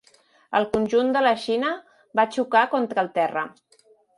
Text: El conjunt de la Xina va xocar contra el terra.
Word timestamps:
El 0.59 0.63
conjunt 0.77 1.11
de 1.17 1.21
la 1.27 1.35
Xina 1.43 1.75
va 2.21 2.27
xocar 2.39 2.67
contra 2.75 3.07
el 3.07 3.13
terra. 3.21 3.45